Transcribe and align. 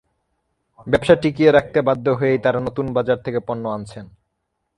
ব্যবসা 0.87 1.15
টিকিয়ে 1.21 1.51
রাখতে 1.51 1.79
বাধ্য 1.87 2.05
হয়েই 2.19 2.41
তাঁরা 2.43 2.59
নতুন 2.67 2.85
বাজার 2.95 3.19
থেকে 3.25 3.39
পণ্য 3.47 3.63
আনছেন। 3.67 4.05